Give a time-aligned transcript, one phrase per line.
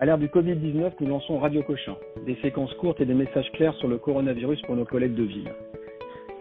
[0.00, 3.74] À l'ère du Covid-19, nous lançons Radio Cochin, des séquences courtes et des messages clairs
[3.78, 5.50] sur le coronavirus pour nos collègues de ville.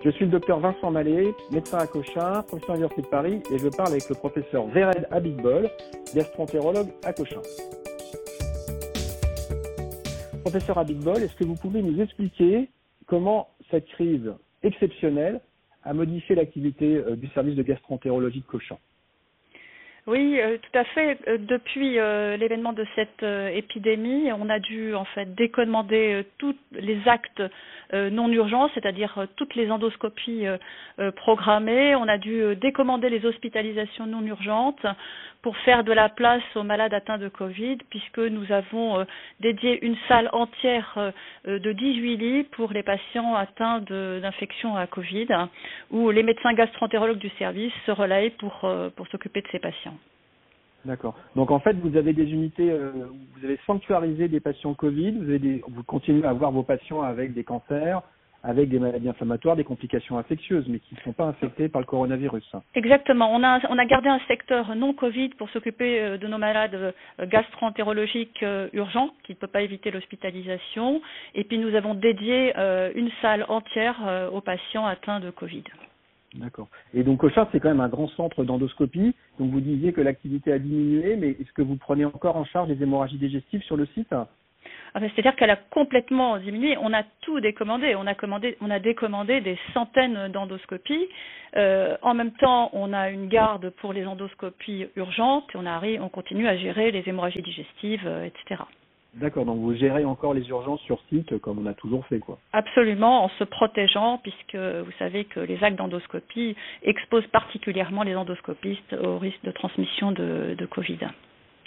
[0.05, 3.57] Je suis le docteur Vincent Mallet, médecin à Cochin, professeur à l'Université de Paris, et
[3.57, 5.71] je parle avec le professeur Vered Abitbol,
[6.14, 7.41] gastroentérologue à Cochin.
[10.44, 12.70] Professeur Abitbol, est-ce que vous pouvez nous expliquer
[13.08, 14.32] comment cette crise
[14.62, 15.42] exceptionnelle
[15.84, 18.78] a modifié l'activité euh, du service de gastroentérologie de Cochin?
[20.08, 21.20] Oui, euh, tout à fait.
[21.28, 26.98] Euh, depuis euh, l'événement de cette épidémie, on a dû en fait décommander tous les
[27.08, 27.44] actes
[27.94, 30.45] non urgents, c'est-à-dire toutes les endoscopies
[31.16, 31.95] programmées.
[31.95, 34.86] On a dû décommander les hospitalisations non urgentes
[35.41, 39.05] pour faire de la place aux malades atteints de Covid, puisque nous avons
[39.40, 41.14] dédié une salle entière
[41.45, 45.28] de 18 lits pour les patients atteints d'infection à Covid,
[45.92, 48.66] où les médecins gastroentérologues du service se relaient pour,
[49.12, 49.98] s'occuper de ces patients.
[50.86, 51.16] D'accord.
[51.36, 52.92] Donc en fait, vous avez des unités, euh,
[53.36, 57.02] vous avez sanctuarisé des patients Covid, vous, avez des, vous continuez à avoir vos patients
[57.02, 58.02] avec des cancers,
[58.48, 61.86] avec des maladies inflammatoires, des complications infectieuses, mais qui ne sont pas infectés par le
[61.86, 62.56] coronavirus.
[62.76, 63.30] Exactement.
[63.36, 66.73] On a, on a gardé un secteur non Covid pour s'occuper euh, de nos malades
[67.20, 71.02] euh, gastro-entérologiques urgents, qui ne peuvent pas éviter l'hospitalisation.
[71.36, 72.54] Et puis nous avons dédié
[72.95, 75.64] une salle entière aux patients atteints de Covid.
[76.36, 76.67] D'accord.
[76.94, 79.14] Et donc Cochin, c'est quand même un grand centre d'endoscopie.
[79.39, 82.70] Donc vous disiez que l'activité a diminué, mais est-ce que vous prenez encore en charge
[82.70, 84.14] les hémorragies digestives sur le site?
[84.94, 86.78] Ah C'est-à-dire qu'elle a complètement diminué.
[86.82, 87.96] On a tout décommandé.
[87.96, 91.08] On a commandé, on a décommandé des centaines d'endoscopies.
[91.56, 95.45] Euh, en même temps, on a une garde pour les endoscopies urgentes.
[95.54, 98.64] Et on, arrive, on continue à gérer les hémorragies digestives, euh, etc.
[99.14, 102.38] D'accord, donc vous gérez encore les urgences sur site comme on a toujours fait, quoi.
[102.54, 108.94] Absolument, en se protégeant, puisque vous savez que les actes d'endoscopie exposent particulièrement les endoscopistes
[108.94, 111.00] au risque de transmission de, de Covid.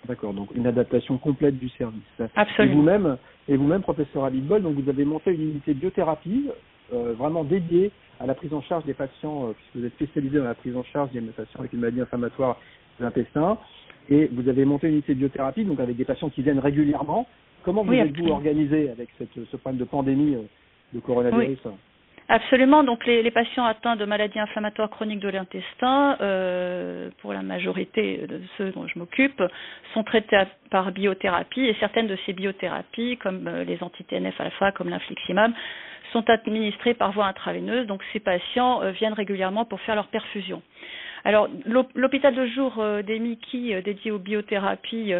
[0.08, 2.00] D'accord, donc une adaptation complète du service.
[2.34, 2.72] Absolument.
[2.72, 3.16] Et vous-même,
[3.48, 6.48] et vous-même, professeur Abitbol, donc vous avez monté une unité de biothérapie
[6.92, 10.38] euh, vraiment dédiée à la prise en charge des patients, euh, puisque vous êtes spécialisé
[10.38, 12.58] dans la prise en charge des patients avec une maladie inflammatoire
[12.98, 13.58] de l'intestin.
[14.08, 17.26] Et vous avez monté une unité de biothérapie, donc avec des patients qui viennent régulièrement.
[17.62, 20.42] Comment vous êtes-vous organisé avec cette, ce problème de pandémie euh,
[20.94, 21.58] de coronavirus
[22.32, 22.84] Absolument.
[22.84, 28.40] Donc les, patients atteints de maladies inflammatoires chroniques de l'intestin, euh, pour la majorité de
[28.56, 29.42] ceux dont je m'occupe,
[29.94, 34.90] sont traités par biothérapie et certaines de ces biothérapies, comme euh, les anti-TNF alpha, comme
[34.90, 35.50] l'infliximab,
[36.12, 37.88] sont administrées par voie intraveineuse.
[37.88, 40.62] Donc ces patients euh, viennent régulièrement pour faire leur perfusion.
[41.24, 41.48] Alors
[41.96, 45.12] l'hôpital de jour des Miki dédié aux biothérapies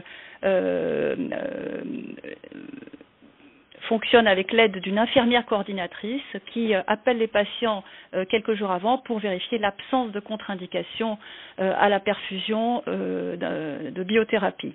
[3.89, 7.83] fonctionne avec l'aide d'une infirmière coordinatrice qui appelle les patients
[8.29, 11.19] quelques jours avant pour vérifier l'absence de contre-indication
[11.59, 14.75] à la perfusion de biothérapie.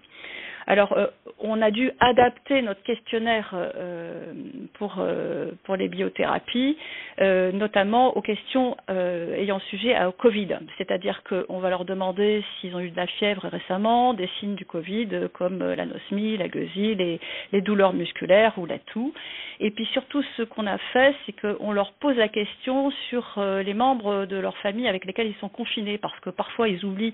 [0.68, 1.08] Alors, euh,
[1.40, 4.34] on a dû adapter notre questionnaire euh,
[4.74, 6.78] pour, euh, pour les biothérapies,
[7.20, 10.50] notamment aux questions ayant sujet au Covid.
[10.78, 14.66] C'est-à-dire qu'on va leur demander s'ils ont eu de la fièvre récemment, des signes du
[14.66, 17.20] Covid comme l'anosmie, la gueusie, les,
[17.54, 19.14] les douleurs musculaires ou la toux.
[19.60, 23.74] Et puis surtout, ce qu'on a fait, c'est qu'on leur pose la question sur les
[23.74, 27.14] membres de leur famille avec lesquels ils sont confinés, parce que parfois ils oublient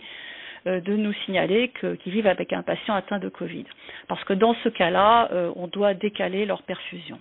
[0.65, 3.65] de nous signaler qu'ils vivent avec un patient atteint de Covid.
[4.07, 7.19] Parce que dans ce cas-là, euh, on doit décaler leur perfusion.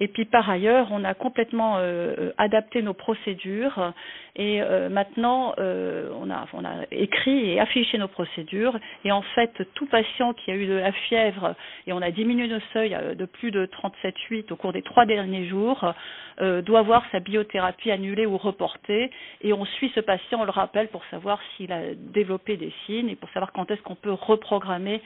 [0.00, 3.92] Et puis par ailleurs, on a complètement euh, euh, adapté nos procédures
[4.34, 8.78] et euh, maintenant on, a, on a écrit et affiché nos procédures.
[9.04, 11.54] Et en fait, tout patient qui a eu de la fièvre
[11.86, 15.46] et on a diminué le seuil de plus de 37,8 au cours des trois derniers
[15.46, 15.92] jours
[16.40, 19.10] doit avoir sa biothérapie annulée ou reportée.
[19.42, 23.10] Et on suit ce patient, on le rappelle, pour savoir s'il a développé des signes
[23.10, 25.02] et pour savoir quand est-ce qu'on peut reprogrammer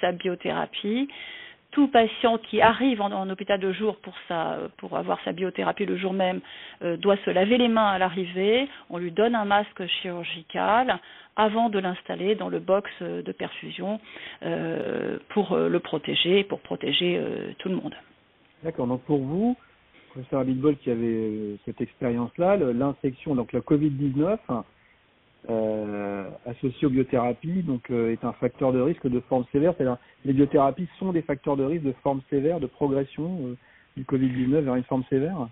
[0.00, 1.08] sa biothérapie
[1.72, 4.14] tout patient qui arrive en, hôpital de jour pour,
[4.76, 6.40] pour avoir sa biothérapie le jour même
[6.82, 8.68] euh, doit se laver les mains à l'arrivée.
[8.90, 11.00] On lui donne un masque chirurgical
[11.34, 14.00] avant de l'installer dans le box de perfusion
[14.42, 17.20] euh, pour euh, le protéger, pour protéger
[17.58, 17.94] tout le monde.
[18.62, 18.86] D'accord.
[18.86, 19.56] Donc pour vous,
[20.10, 24.38] professeur Abitbol qui avait cette expérience-là, l'infection, donc la Covid-19,
[25.50, 29.74] euh, associé aux biothérapies, donc euh, est un facteur de risque de forme sévère.
[29.76, 33.56] C'est-à-dire, les biothérapies sont des facteurs de risque de forme sévère, de progression euh,
[33.96, 35.48] du Covid-19 vers une forme sévère.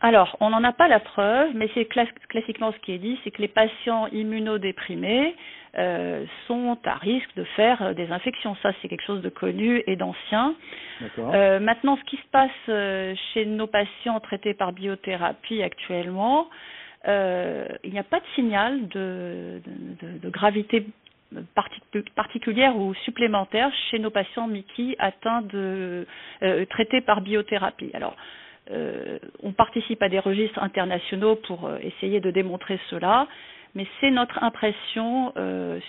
[0.00, 3.30] Alors, on n'en a pas la preuve, mais c'est classiquement ce qui est dit, c'est
[3.30, 5.34] que les patients immunodéprimés
[5.76, 8.56] euh, sont à risque de faire des infections.
[8.62, 10.54] Ça, c'est quelque chose de connu et d'ancien.
[11.16, 16.48] Maintenant, ce qui se passe chez nos patients traités par biothérapie actuellement,
[17.08, 19.60] euh, il n'y a pas de signal de,
[20.02, 20.86] de, de, gravité
[22.14, 26.06] particulière ou supplémentaire chez nos patients Mickey atteints de
[26.70, 27.90] traités par biothérapie.
[27.92, 28.16] Alors
[29.42, 33.26] on participe à des registres internationaux pour essayer de démontrer cela,
[33.74, 35.34] mais c'est notre impression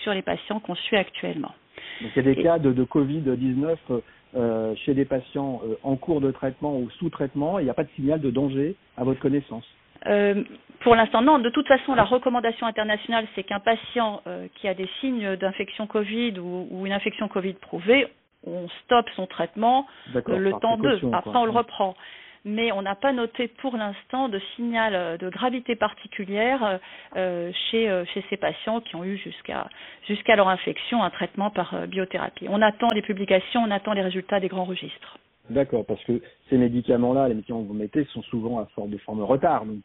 [0.02, 1.54] sur les patients qu'on suit actuellement.
[2.02, 3.76] Donc il y a des cas de, de Covid-19
[4.36, 7.74] euh, chez des patients euh, en cours de traitement ou sous traitement, il n'y a
[7.74, 9.64] pas de signal de danger à votre connaissance
[10.06, 10.42] euh,
[10.80, 11.38] pour l'instant, non.
[11.38, 15.86] De toute façon, la recommandation internationale, c'est qu'un patient euh, qui a des signes d'infection
[15.86, 18.08] Covid ou, ou, une infection Covid prouvée,
[18.46, 20.98] on stoppe son traitement euh, le temps de.
[21.14, 21.94] Après, on le reprend
[22.46, 26.80] mais on n'a pas noté pour l'instant de signal euh, de gravité particulière
[27.14, 29.68] euh, chez, chez ces patients qui ont eu jusqu'à
[30.08, 32.46] jusqu'à leur infection un traitement par biothérapie.
[32.48, 35.18] On attend les publications, on attend les résultats des grands registres.
[35.50, 38.98] D'accord, parce que ces médicaments-là, les médicaments que vous mettez, sont souvent à forme de
[38.98, 39.66] forme retard.
[39.66, 39.82] Donc,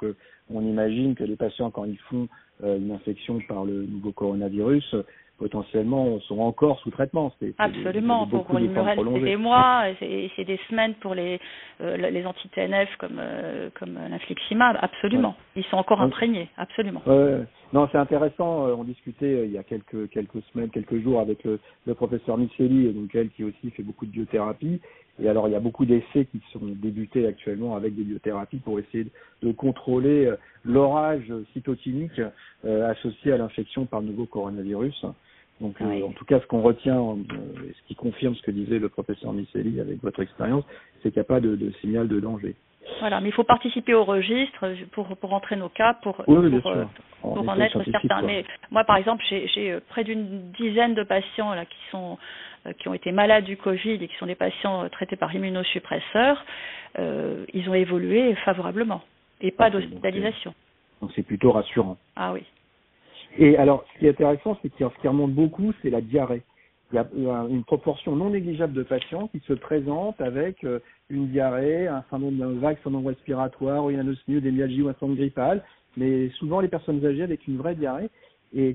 [0.53, 2.27] on imagine que les patients, quand ils font
[2.63, 4.95] une infection par le nouveau coronavirus,
[5.37, 7.31] potentiellement sont encore sous traitement.
[7.57, 11.39] Absolument, pour, pour une c'est des mois, et c'est des semaines pour les
[11.81, 15.35] euh, les anti-TNF comme euh, comme l'infliximab, absolument.
[15.55, 17.01] Ils sont encore imprégnés, absolument.
[17.73, 18.67] Non, c'est intéressant.
[18.67, 21.93] Euh, on discutait euh, il y a quelques quelques semaines, quelques jours avec le, le
[21.93, 24.79] professeur Micheli, donc elle qui aussi fait beaucoup de biothérapie.
[25.21, 28.79] Et alors, il y a beaucoup d'essais qui sont débutés actuellement avec des biothérapies pour
[28.79, 29.07] essayer
[29.41, 30.29] de, contrôler
[30.65, 32.19] l'orage cytokinique
[32.63, 35.05] associé à l'infection par le nouveau coronavirus.
[35.61, 37.15] Donc, euh, en tout cas, ce qu'on retient, euh,
[37.73, 40.65] ce qui confirme ce que disait le professeur Miceli avec votre expérience,
[41.01, 42.55] c'est qu'il n'y a pas de, de, signal de danger.
[42.99, 46.85] Voilà, mais il faut participer au registre pour pour rentrer nos cas, pour pour, euh,
[47.21, 48.21] pour en être certain.
[48.21, 52.17] Mais moi, par exemple, j'ai près d'une dizaine de patients là qui sont
[52.73, 56.43] qui ont été malades du Covid et qui sont des patients traités par immunosuppresseurs.
[56.99, 59.01] Euh, ils ont évolué favorablement
[59.41, 60.53] et pas d'hospitalisation.
[61.01, 61.97] Donc c'est plutôt rassurant.
[62.15, 62.43] Ah oui.
[63.37, 66.41] Et alors, ce qui est intéressant, c'est que ce qui remonte beaucoup, c'est la diarrhée.
[66.93, 70.79] Il y a une proportion non négligeable de patients qui se présentent avec euh,
[71.09, 74.87] une diarrhée, un syndrome d'un vague syndrome respiratoire, ou une anosmie ou des myalgies ou
[74.87, 75.63] un syndrome grippal,
[75.97, 78.09] mais souvent les personnes âgées avec une vraie diarrhée.
[78.53, 78.73] Et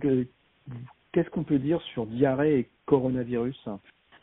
[1.13, 3.69] qu'est-ce qu'on peut dire sur diarrhée et coronavirus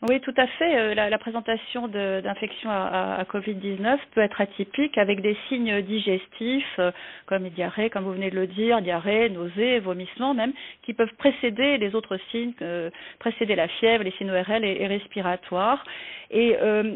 [0.02, 0.78] oui, tout à fait.
[0.78, 6.78] Euh, la, la présentation d'infection à, à, Covid-19 peut être atypique avec des signes digestifs
[6.78, 6.92] euh,
[7.26, 10.52] comme diarrhée, comme vous venez de le dire, diarrhée, nausée, vomissement même,
[10.82, 14.86] qui peuvent précéder les autres signes, euh, précéder la fièvre, les signes ORL et, et
[14.86, 15.82] respiratoires.
[16.30, 16.94] Et euh,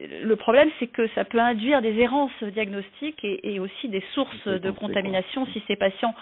[0.00, 4.48] le problème, c'est que ça peut induire des errances diagnostiques et, et aussi des sources
[4.48, 6.14] de contamination si ces patients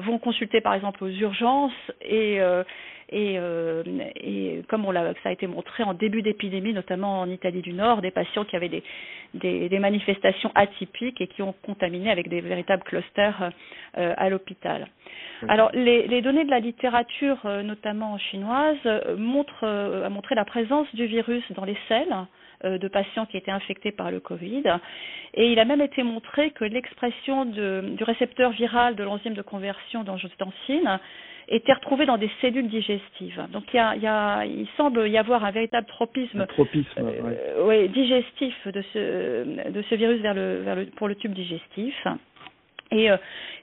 [0.00, 2.64] vont consulter par exemple aux urgences et euh,
[3.10, 3.82] et, euh,
[4.16, 7.72] et comme on l'a, ça a été montré en début d'épidémie, notamment en Italie du
[7.72, 8.82] Nord, des patients qui avaient des,
[9.34, 13.50] des, des manifestations atypiques et qui ont contaminé avec des véritables clusters
[13.98, 14.86] euh, à l'hôpital.
[15.48, 18.78] Alors, les, les, données de la littérature, euh, notamment chinoise,
[19.16, 22.14] montrent, a montré la présence du virus dans les selles
[22.62, 24.64] de patients qui étaient infectés par le Covid.
[25.32, 30.04] Et il a même été montré que l'expression du récepteur viral de l'enzyme de conversion
[30.04, 31.00] d'angiotensine
[31.50, 33.44] était retrouvée dans des cellules digestives.
[33.52, 36.86] Donc il, y a, il, y a, il semble y avoir un véritable tropisme, tropisme
[36.98, 41.32] euh, ouais, digestif de ce, de ce virus vers le, vers le, pour le tube
[41.32, 41.94] digestif.
[42.92, 43.16] Et euh,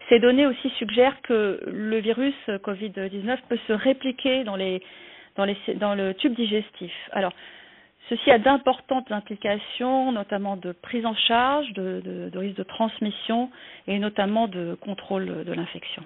[0.09, 4.81] ces données aussi suggèrent que le virus Covid-19 peut se répliquer dans, les,
[5.37, 6.93] dans, les, dans le tube digestif.
[7.11, 7.33] Alors,
[8.09, 13.51] Ceci a d'importantes implications, notamment de prise en charge, de, de, de, risque de transmission
[13.85, 16.03] et notamment de contrôle de l'infection.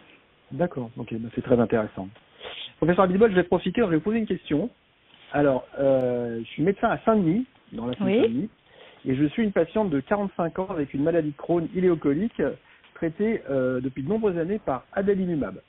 [0.51, 2.09] D'accord, ok, ben, c'est très intéressant.
[2.77, 4.69] Professeur Abitbol, je vais profiter, je vais vous poser une question.
[5.33, 8.21] Alors, euh, je suis médecin à Saint-Denis, dans la oui.
[8.21, 8.49] Saint-Denis,
[9.05, 12.41] et je suis une patiente de 45 ans avec une maladie de Crohn iléocolique
[12.95, 15.61] traitée euh, depuis de nombreuses années par adalimumab.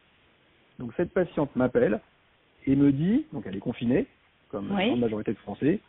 [0.78, 2.00] Donc cette patiente m'appelle
[2.66, 4.06] et me dit, donc elle est confinée,
[4.50, 4.78] comme oui.
[4.78, 5.80] la grande majorité de Français,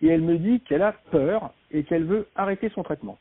[0.00, 3.18] et elle me dit qu'elle a peur et qu'elle veut arrêter son traitement.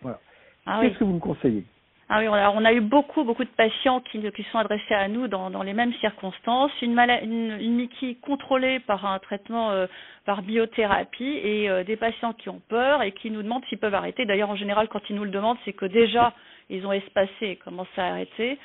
[0.00, 0.18] Voilà.
[0.66, 0.98] Ah Qu'est-ce oui.
[0.98, 1.64] que vous me conseillez?
[2.14, 4.20] Ah oui, on a, eu beaucoup, beaucoup de patients qui,
[4.52, 6.70] sont adressés à nous dans, les mêmes circonstances.
[6.82, 9.86] Une, une, une Mickey contrôlée par un traitement euh,
[10.26, 13.94] par biothérapie et euh, des patients qui ont peur et qui nous demandent s'ils peuvent
[13.94, 14.26] arrêter.
[14.26, 16.34] D'ailleurs, en général, quand ils nous le demandent, c'est que déjà,
[16.68, 18.58] ils ont espacé et commencé à arrêter.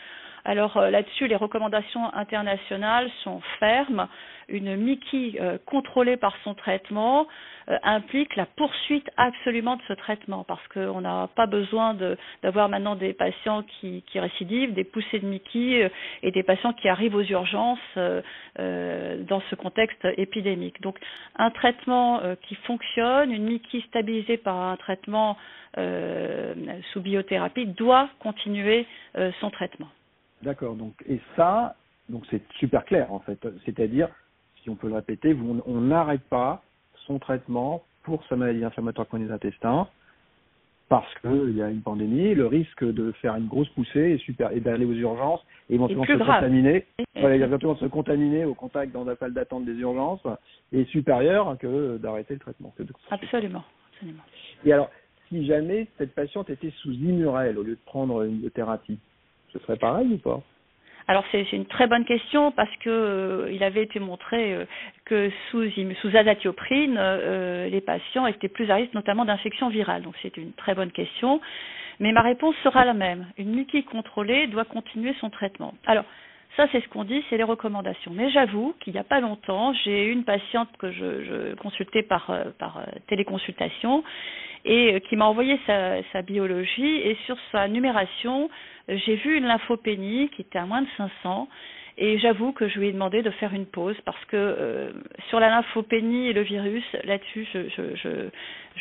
[0.47, 4.07] Alors euh, là-dessus, les recommandations internationales sont fermes.
[4.47, 7.27] Une Mickey euh, contrôlée par son traitement
[7.67, 11.97] euh, implique la poursuite absolument de ce traitement parce qu'on n'a pas besoin
[12.43, 15.89] d'avoir maintenant des patients qui, récidivent, des poussées de euh,
[16.23, 20.81] et des patients qui arrivent aux urgences dans ce contexte épidémique.
[20.81, 20.97] Donc
[21.35, 25.37] un traitement qui fonctionne, une Mickey stabilisée par un traitement
[26.93, 28.85] sous biothérapie doit continuer
[29.41, 29.89] son traitement.
[30.41, 30.75] D'accord.
[30.75, 31.75] Donc et ça,
[32.09, 33.39] Donc c'est super clair en fait.
[33.65, 34.09] C'est-à-dire,
[34.61, 36.63] si on peut le répéter, on n'arrête pas
[37.05, 39.87] son traitement pour sa maladie inflammatoire chronique des intestins
[40.89, 44.51] parce qu'il y a une pandémie, le risque de faire une grosse poussée est super,
[44.53, 49.33] et d'aller aux urgences et éventuellement se contaminer, se contaminer au contact dans la salle
[49.33, 50.25] d'attente des urgences
[50.71, 52.73] est supérieur que d'arrêter le traitement.
[53.11, 53.63] Absolument,
[53.93, 54.23] absolument.
[54.63, 54.89] Et alors,
[55.27, 58.97] si jamais cette patiente était sous Immurel au lieu de prendre une thérapie,
[59.53, 60.41] ce serait pareil ou pas?
[61.09, 64.65] Alors c'est une très bonne question parce que euh, il avait été montré euh,
[65.05, 65.63] que sous,
[66.13, 70.01] azatioprine, euh, les patients étaient plus à risque notamment d'infection virale.
[70.01, 71.39] Donc c'est une très bonne question.
[71.99, 73.25] Mais ma réponse sera la même.
[73.37, 75.73] Une muquille contrôlée doit continuer son traitement.
[75.87, 76.05] Alors,
[76.57, 78.11] ça, c'est ce qu'on dit, c'est les recommandations.
[78.13, 82.03] Mais j'avoue qu'il n'y a pas longtemps, j'ai eu une patiente que je, je consultais
[82.03, 84.03] par, par téléconsultation
[84.65, 88.49] et qui m'a envoyé sa, biologie et sur sa numération,
[88.89, 91.47] j'ai vu une lymphopénie qui était à moins de 500
[91.99, 94.91] et j'avoue que je lui ai demandé de faire une pause parce que euh,
[95.29, 98.29] sur la lymphopénie et le virus, là-dessus, je, je,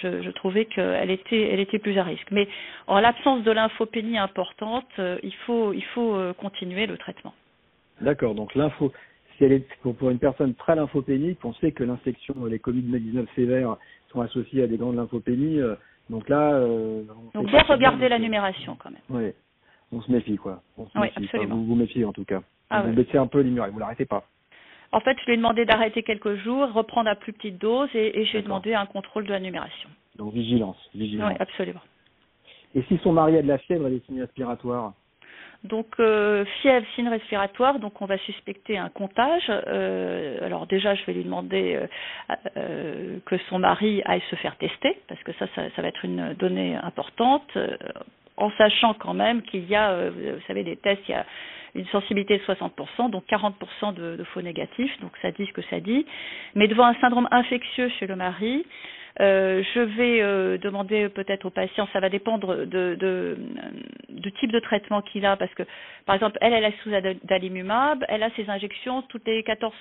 [0.02, 2.30] je, je, trouvais qu'elle était, elle était plus à risque.
[2.30, 2.46] Mais
[2.86, 7.32] en l'absence de lymphopénie importante, euh, il faut, il faut euh, continuer le traitement.
[8.00, 8.34] D'accord.
[8.34, 8.92] Donc l'info,
[9.36, 13.76] si elle est pour une personne très lymphopénique, on sait que l'infection, les Covid-19 sévères
[14.12, 15.60] sont associées à des grandes lymphopénies.
[16.10, 16.60] Donc là,
[17.34, 19.00] donc bien regarder la numération quand même.
[19.10, 19.32] Oui
[19.92, 20.62] on se méfie, quoi.
[20.76, 21.56] On oui, absolument.
[21.56, 22.42] vous vous méfiez, en tout cas.
[22.70, 24.24] Ah, vous baissez un peu l'immuration, vous l'arrêtez pas.
[24.92, 28.20] En fait, je lui ai demandé d'arrêter quelques jours, reprendre à plus petite dose et,
[28.20, 29.88] et je lui ai demandé un contrôle de la numération.
[30.16, 31.32] Donc vigilance, vigilance.
[31.32, 31.80] Oui, absolument.
[32.74, 34.94] Et si son mari a de la fièvre et des signes respiratoires?
[35.64, 39.44] Donc euh, fièvre, signe respiratoire, donc on va suspecter un comptage.
[39.48, 41.80] Euh, alors déjà, je vais lui demander
[42.56, 46.34] euh, que son mari aille se faire tester, parce que ça, ça, va être une
[46.34, 47.56] donnée importante
[48.36, 51.24] en sachant quand même qu'il y a, vous savez, des tests, il y a
[51.74, 55.62] une sensibilité de 60%, donc 40% de, de, faux négatifs, donc ça dit ce que
[55.68, 56.06] ça dit.
[56.54, 58.64] Mais devant un syndrome infectieux chez le mari,
[59.20, 63.36] euh, je vais euh, demander peut-être au patient, ça va dépendre de, de,
[64.10, 65.62] du type de traitement qu'il a, parce que
[66.04, 69.72] par exemple, elle, elle est sous adalimumab, elle a ses injections toutes les 14,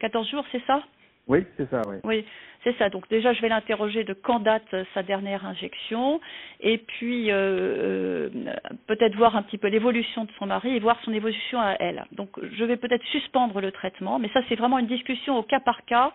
[0.00, 0.82] 14 jours, c'est ça?
[1.26, 1.96] Oui, c'est ça, oui.
[2.04, 2.24] Oui,
[2.64, 2.90] c'est ça.
[2.90, 6.20] Donc déjà, je vais l'interroger de quand date sa dernière injection,
[6.60, 8.28] et puis euh, euh,
[8.86, 12.04] peut-être voir un petit peu l'évolution de son mari et voir son évolution à elle.
[12.12, 15.60] Donc je vais peut-être suspendre le traitement, mais ça c'est vraiment une discussion au cas
[15.60, 16.12] par cas.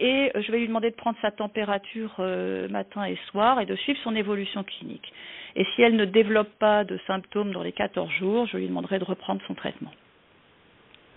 [0.00, 3.76] Et je vais lui demander de prendre sa température euh, matin et soir et de
[3.76, 5.12] suivre son évolution clinique.
[5.56, 8.98] Et si elle ne développe pas de symptômes dans les 14 jours, je lui demanderai
[8.98, 9.92] de reprendre son traitement.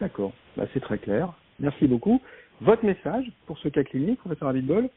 [0.02, 1.32] D'accord, bah, c'est très clair.
[1.60, 2.22] Merci beaucoup.
[2.60, 4.90] Votre message pour ce cas clinique, professeur Abitbol?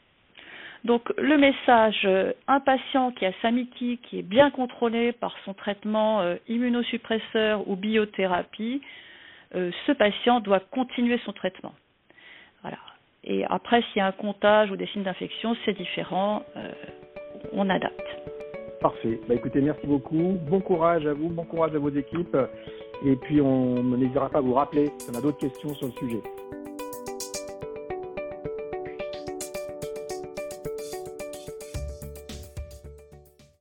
[0.85, 5.55] Donc le message, euh, un patient qui a Samiki, qui est bien contrôlé par son
[5.55, 8.83] traitement euh, immunosuppresseur ou biothérapie,
[9.55, 11.75] euh, ce patient doit continuer son traitement.
[12.63, 12.79] Voilà.
[13.27, 16.43] Et après, s'il y a un comptage ou des signes d'infection, c'est différent,
[17.53, 18.01] on adapte.
[18.81, 19.19] Parfait.
[19.29, 20.39] Bah, écoutez, merci beaucoup.
[20.49, 22.37] Bon courage à vous, bon courage à vos équipes.
[23.05, 25.93] Et puis on n'hésitera pas à vous rappeler si on a d'autres questions sur le
[25.93, 26.23] sujet.